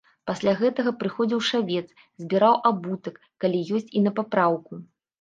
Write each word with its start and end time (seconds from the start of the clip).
Пасля 0.29 0.53
гэтага 0.61 0.93
прыходзіў 1.03 1.43
шавец, 1.51 1.85
збіраў 2.23 2.59
абутак, 2.73 3.23
калі 3.45 3.65
ёсць 3.79 3.91
і 3.97 4.07
на 4.11 4.19
папраўку. 4.21 4.73